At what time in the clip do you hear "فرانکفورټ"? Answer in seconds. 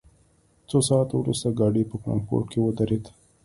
2.01-2.45